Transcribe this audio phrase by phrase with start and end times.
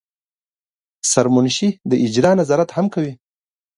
[1.11, 3.13] سرمنشي د اجرا نظارت هم کوي.